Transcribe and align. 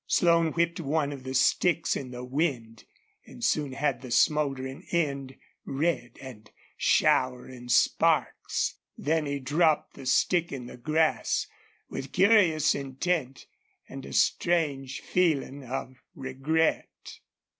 Slone 0.07 0.51
whipped 0.53 0.79
one 0.79 1.11
of 1.11 1.21
the 1.21 1.35
sticks 1.35 1.95
in 1.95 2.09
the 2.09 2.23
wind 2.23 2.85
and 3.27 3.43
soon 3.43 3.73
had 3.73 4.01
the 4.01 4.09
smoldering 4.09 4.83
end 4.91 5.35
red 5.63 6.17
and 6.19 6.49
showering 6.75 7.69
sparks. 7.69 8.79
Then 8.97 9.27
he 9.27 9.39
dropped 9.39 9.93
the 9.93 10.07
stick 10.07 10.51
in 10.51 10.65
the 10.65 10.75
grass, 10.77 11.45
with 11.87 12.13
curious 12.13 12.73
intent 12.73 13.45
and 13.87 14.03
a 14.07 14.13
strange 14.13 15.01
feeling 15.01 15.63
of 15.63 15.93
regret. 16.15 17.19